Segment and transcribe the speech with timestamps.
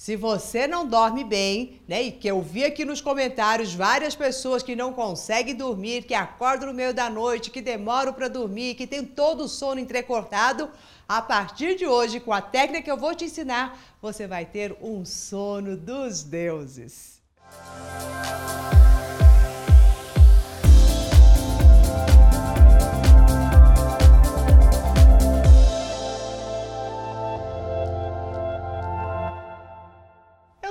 [0.00, 4.62] Se você não dorme bem, né, e que eu vi aqui nos comentários várias pessoas
[4.62, 8.86] que não conseguem dormir, que acordam no meio da noite, que demoram para dormir, que
[8.86, 10.70] tem todo o sono entrecortado,
[11.06, 14.74] a partir de hoje, com a técnica que eu vou te ensinar, você vai ter
[14.80, 17.19] um sono dos deuses.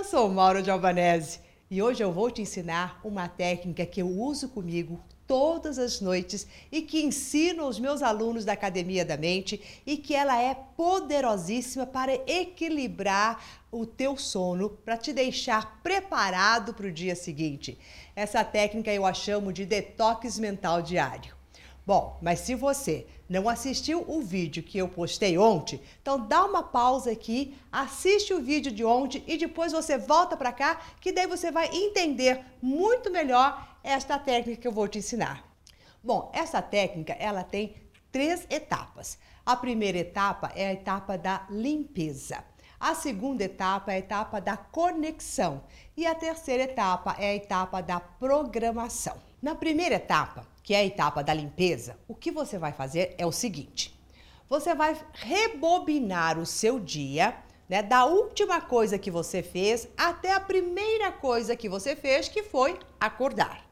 [0.10, 4.50] Sou Mauro de Albanese e hoje eu vou te ensinar uma técnica que eu uso
[4.50, 9.98] comigo todas as noites e que ensino aos meus alunos da Academia da Mente e
[9.98, 13.40] que ela é poderosíssima para equilibrar
[13.72, 17.78] o teu sono, para te deixar preparado para o dia seguinte.
[18.16, 21.39] Essa técnica eu a chamo de detox mental diário.
[21.90, 26.62] Bom, mas se você não assistiu o vídeo que eu postei ontem, então dá uma
[26.62, 31.26] pausa aqui, assiste o vídeo de ontem e depois você volta para cá, que daí
[31.26, 35.44] você vai entender muito melhor esta técnica que eu vou te ensinar.
[36.04, 37.74] Bom, essa técnica ela tem
[38.12, 39.18] três etapas.
[39.44, 42.44] A primeira etapa é a etapa da limpeza.
[42.80, 45.64] A segunda etapa é a etapa da conexão.
[45.98, 49.18] E a terceira etapa é a etapa da programação.
[49.42, 53.26] Na primeira etapa, que é a etapa da limpeza, o que você vai fazer é
[53.26, 53.98] o seguinte:
[54.48, 60.40] você vai rebobinar o seu dia, né, da última coisa que você fez até a
[60.40, 63.70] primeira coisa que você fez, que foi acordar.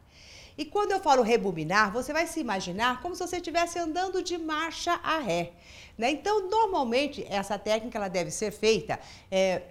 [0.58, 4.38] E quando eu falo rebobinar, você vai se imaginar como se você estivesse andando de
[4.38, 5.52] marcha a ré.
[5.95, 6.11] Né?
[6.11, 8.99] Então, normalmente, essa técnica ela deve ser feita
[9.30, 9.61] é,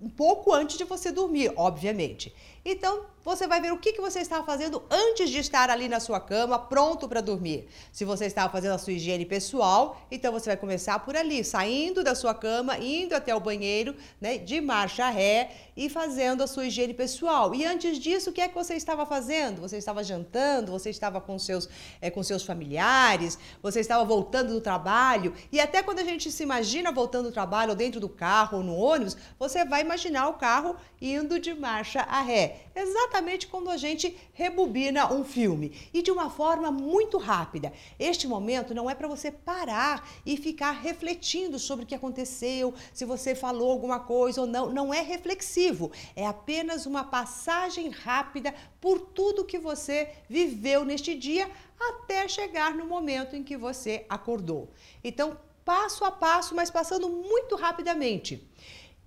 [0.00, 2.32] um pouco antes de você dormir, obviamente.
[2.64, 6.00] Então, você vai ver o que, que você estava fazendo antes de estar ali na
[6.00, 7.68] sua cama, pronto para dormir.
[7.92, 12.02] Se você estava fazendo a sua higiene pessoal, então você vai começar por ali, saindo
[12.02, 16.66] da sua cama, indo até o banheiro, né, de marcha ré e fazendo a sua
[16.66, 17.54] higiene pessoal.
[17.54, 19.60] E antes disso, o que é que você estava fazendo?
[19.60, 21.68] Você estava jantando, você estava com seus,
[22.00, 25.34] é, com seus familiares, você estava voltando do trabalho.
[25.52, 28.64] E até quando a gente se imagina voltando do trabalho, ou dentro do carro, ou
[28.64, 32.49] no ônibus, você vai imaginar o carro indo de marcha a ré.
[32.74, 37.72] Exatamente quando a gente rebobina um filme e de uma forma muito rápida.
[37.98, 43.04] Este momento não é para você parar e ficar refletindo sobre o que aconteceu, se
[43.04, 44.70] você falou alguma coisa ou não.
[44.70, 51.50] Não é reflexivo, é apenas uma passagem rápida por tudo que você viveu neste dia
[51.78, 54.70] até chegar no momento em que você acordou.
[55.02, 58.46] Então, passo a passo, mas passando muito rapidamente.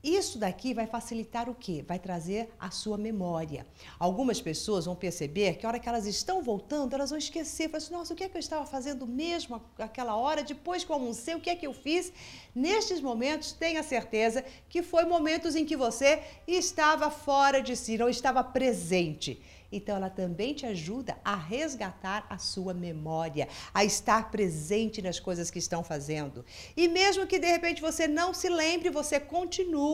[0.04, 1.82] Isso daqui vai facilitar o quê?
[1.88, 3.66] Vai trazer a sua memória.
[3.98, 7.70] Algumas pessoas vão perceber que a hora que elas estão voltando, elas vão esquecer.
[7.70, 10.44] Falam assim, nossa, o que é que eu estava fazendo mesmo aquela hora?
[10.44, 12.12] Depois que eu almocei, o que é que eu fiz?
[12.54, 18.10] Nestes momentos, tenha certeza que foi momentos em que você estava fora de si, não
[18.10, 19.42] estava presente.
[19.76, 25.50] Então, ela também te ajuda a resgatar a sua memória, a estar presente nas coisas
[25.50, 26.46] que estão fazendo.
[26.78, 29.93] E mesmo que de repente você não se lembre, você continua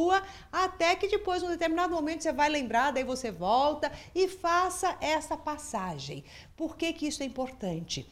[0.51, 5.35] até que depois, num determinado momento, você vai lembrar, daí você volta e faça essa
[5.35, 6.23] passagem.
[6.59, 8.05] Por que, que isso é importante?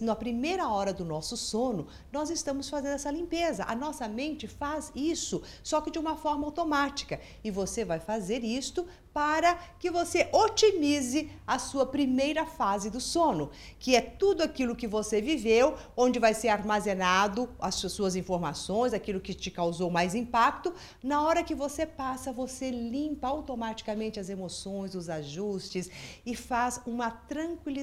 [0.00, 3.64] na primeira hora do nosso sono, nós estamos fazendo essa limpeza.
[3.66, 7.18] A nossa mente faz isso, só que de uma forma automática.
[7.42, 13.50] E você vai fazer isto para que você otimize a sua primeira fase do sono,
[13.78, 19.20] que é tudo aquilo que você viveu, onde vai ser armazenado as suas informações, aquilo
[19.20, 20.72] que te causou mais impacto.
[21.02, 25.90] Na hora que você passa, você limpa automaticamente as emoções, os ajustes
[26.24, 27.81] e faz uma tranquilização.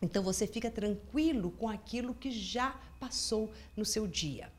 [0.00, 4.50] Então você fica tranquilo com aquilo que já passou no seu dia.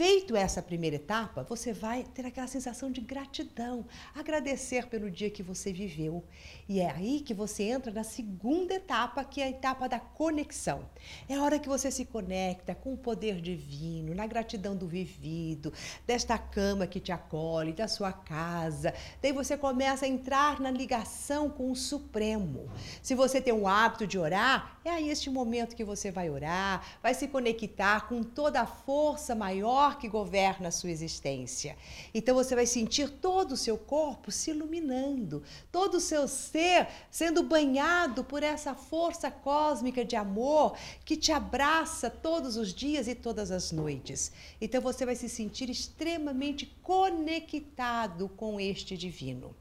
[0.00, 3.84] Feito essa primeira etapa, você vai ter aquela sensação de gratidão,
[4.14, 6.24] agradecer pelo dia que você viveu.
[6.66, 10.88] E é aí que você entra na segunda etapa, que é a etapa da conexão.
[11.28, 15.70] É a hora que você se conecta com o poder divino, na gratidão do vivido,
[16.06, 18.94] desta cama que te acolhe, da sua casa.
[19.20, 22.70] Daí você começa a entrar na ligação com o Supremo.
[23.02, 26.82] Se você tem o hábito de orar, é aí este momento que você vai orar,
[27.02, 31.76] vai se conectar com toda a força maior maior que governa a sua existência.
[32.14, 35.42] Então você vai sentir todo o seu corpo se iluminando,
[35.72, 42.08] todo o seu ser sendo banhado por essa força cósmica de amor que te abraça
[42.08, 44.32] todos os dias e todas as noites.
[44.60, 49.54] Então você vai se sentir extremamente conectado com este divino.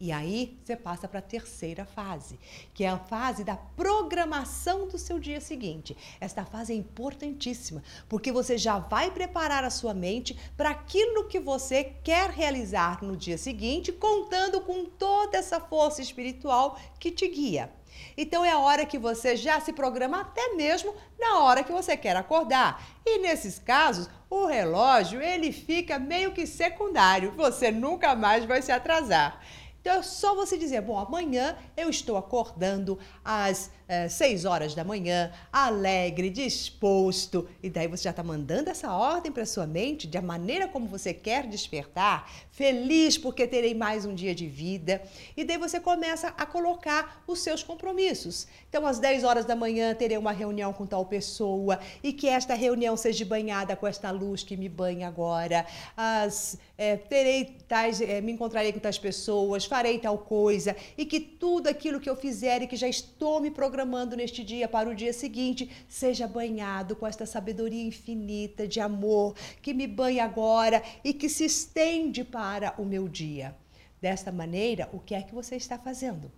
[0.00, 2.38] E aí você passa para a terceira fase,
[2.72, 5.96] que é a fase da programação do seu dia seguinte.
[6.20, 11.40] Esta fase é importantíssima, porque você já vai preparar a sua mente para aquilo que
[11.40, 17.72] você quer realizar no dia seguinte, contando com toda essa força espiritual que te guia.
[18.16, 21.96] Então é a hora que você já se programa até mesmo na hora que você
[21.96, 22.80] quer acordar.
[23.04, 27.32] E nesses casos, o relógio ele fica meio que secundário.
[27.36, 29.40] Você nunca mais vai se atrasar.
[29.80, 34.74] Então é só você dizer: bom, amanhã eu estou acordando às é, eh, 6 horas
[34.74, 37.48] da manhã, alegre, disposto.
[37.62, 40.86] E daí você já está mandando essa ordem para sua mente de a maneira como
[40.86, 45.00] você quer despertar, feliz porque terei mais um dia de vida.
[45.36, 48.46] E daí você começa a colocar os seus compromissos.
[48.68, 52.54] Então, às 10 horas da manhã, terei uma reunião com tal pessoa e que esta
[52.54, 55.64] reunião seja banhada com esta luz que me banha agora.
[55.96, 61.18] As, é, terei tais, é, me encontrarei com tais pessoas, farei tal coisa e que
[61.18, 64.94] tudo aquilo que eu fizer e que já estou me programando neste dia para o
[64.94, 71.12] dia seguinte seja banhado com esta sabedoria infinita de amor que me banha agora e
[71.12, 73.56] que se estende para o meu dia.
[74.00, 76.30] Desta maneira, o que é que você está fazendo?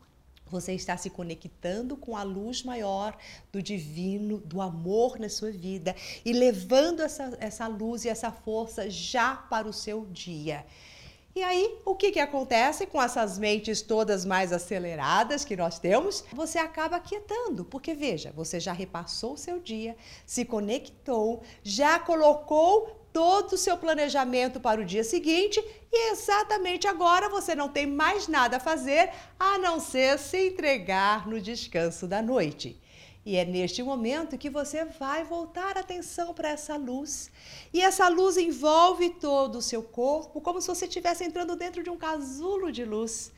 [0.51, 3.17] Você está se conectando com a luz maior
[3.53, 5.95] do divino, do amor na sua vida
[6.25, 10.67] e levando essa, essa luz e essa força já para o seu dia.
[11.35, 16.25] E aí, o que, que acontece com essas mentes todas mais aceleradas que nós temos?
[16.33, 19.97] Você acaba quietando, porque veja, você já repassou o seu dia,
[20.27, 25.63] se conectou, já colocou todo o seu planejamento para o dia seguinte
[25.93, 31.29] e exatamente agora você não tem mais nada a fazer a não ser se entregar
[31.29, 32.81] no descanso da noite.
[33.25, 37.31] E é neste momento que você vai voltar a atenção para essa luz.
[37.73, 41.91] E essa luz envolve todo o seu corpo, como se você estivesse entrando dentro de
[41.91, 43.31] um casulo de luz.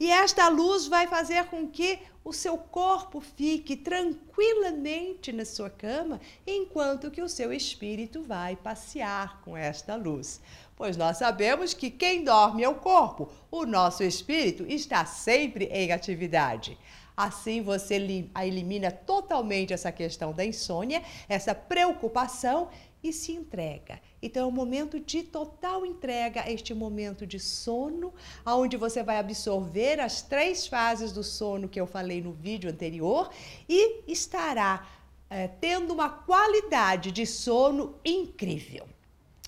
[0.00, 6.20] E esta luz vai fazer com que o seu corpo fique tranquilamente na sua cama,
[6.46, 10.40] enquanto que o seu espírito vai passear com esta luz.
[10.74, 15.92] Pois nós sabemos que quem dorme é o corpo, o nosso espírito está sempre em
[15.92, 16.76] atividade.
[17.16, 22.68] Assim você elimina totalmente essa questão da insônia, essa preocupação
[23.02, 24.00] e se entrega.
[24.20, 28.12] Então é um momento de total entrega, este momento de sono,
[28.44, 33.30] onde você vai absorver as três fases do sono que eu falei no vídeo anterior
[33.68, 34.86] e estará
[35.30, 38.86] é, tendo uma qualidade de sono incrível.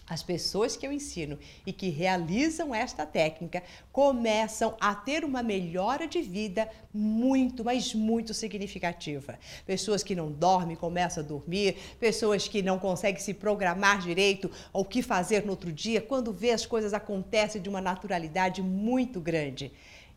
[0.08, 3.62] As pessoas que eu ensino e que realizam esta técnica
[3.92, 9.38] começam a ter uma melhora de vida muito, mas muito significativa.
[9.66, 14.84] Pessoas que não dormem começam a dormir, pessoas que não conseguem se programar direito o
[14.84, 19.70] que fazer no outro dia, quando vê as coisas acontecem de uma naturalidade muito grande.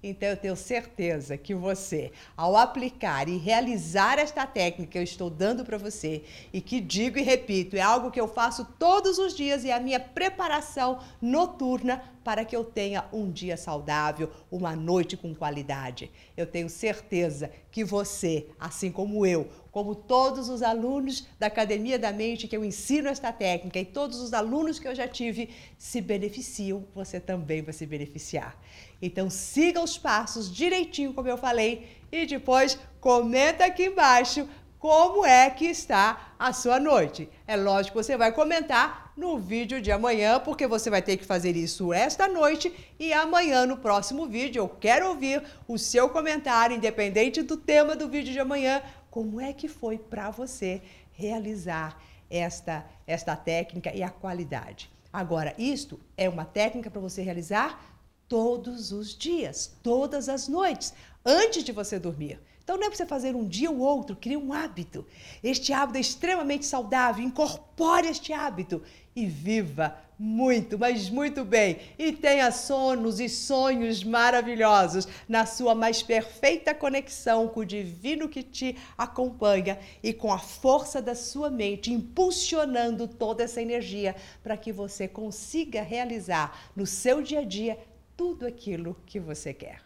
[0.03, 5.29] Então eu tenho certeza que você, ao aplicar e realizar esta técnica que eu estou
[5.29, 9.35] dando para você e que digo e repito, é algo que eu faço todos os
[9.35, 14.75] dias e é a minha preparação noturna para que eu tenha um dia saudável, uma
[14.75, 16.11] noite com qualidade.
[16.37, 22.11] Eu tenho certeza que você, assim como eu, como todos os alunos da Academia da
[22.11, 26.01] Mente que eu ensino esta técnica e todos os alunos que eu já tive se
[26.01, 28.55] beneficiam, você também vai se beneficiar.
[29.01, 34.47] Então siga os passos direitinho como eu falei e depois comenta aqui embaixo
[34.77, 37.29] como é que está a sua noite.
[37.45, 41.25] É lógico que você vai comentar no vídeo de amanhã, porque você vai ter que
[41.25, 46.75] fazer isso esta noite e amanhã no próximo vídeo eu quero ouvir o seu comentário,
[46.75, 52.85] independente do tema do vídeo de amanhã, como é que foi para você realizar esta
[53.05, 54.89] esta técnica e a qualidade.
[55.11, 57.83] Agora, isto é uma técnica para você realizar
[58.27, 60.93] todos os dias, todas as noites,
[61.25, 62.39] antes de você dormir.
[62.63, 65.05] Então não é para você fazer um dia ou outro, cria um hábito.
[65.43, 68.81] Este hábito é extremamente saudável, incorpore este hábito
[69.15, 71.79] e viva muito, mas muito bem.
[71.97, 78.43] E tenha sonos e sonhos maravilhosos na sua mais perfeita conexão com o divino que
[78.43, 84.71] te acompanha e com a força da sua mente, impulsionando toda essa energia para que
[84.71, 87.79] você consiga realizar no seu dia a dia
[88.15, 89.81] tudo aquilo que você quer.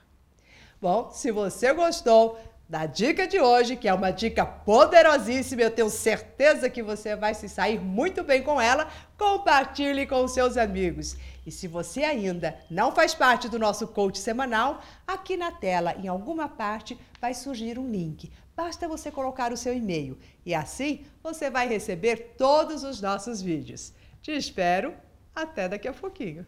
[0.82, 5.90] Bom, se você gostou, da dica de hoje, que é uma dica poderosíssima, eu tenho
[5.90, 8.90] certeza que você vai se sair muito bem com ela.
[9.18, 11.16] Compartilhe com seus amigos.
[11.46, 16.08] E se você ainda não faz parte do nosso coach semanal, aqui na tela, em
[16.08, 18.32] alguma parte, vai surgir um link.
[18.56, 23.94] Basta você colocar o seu e-mail e assim você vai receber todos os nossos vídeos.
[24.22, 24.96] Te espero
[25.36, 26.48] até daqui a pouquinho.